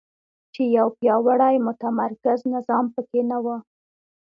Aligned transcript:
چې 0.53 0.63
یو 0.77 0.87
پیاوړی 0.99 1.55
متمرکز 1.67 2.39
نظام 2.53 2.85
په 2.93 3.01
کې 3.09 3.21
نه 3.31 3.37
وو. 3.43 3.57